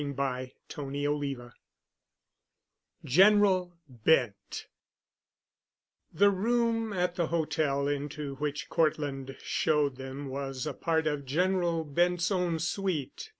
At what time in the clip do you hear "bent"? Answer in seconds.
3.87-4.65